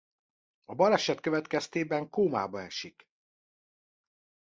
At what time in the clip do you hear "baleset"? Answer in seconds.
0.75-1.19